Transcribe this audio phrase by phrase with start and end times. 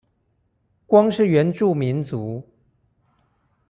[0.87, 2.43] 光是原住民族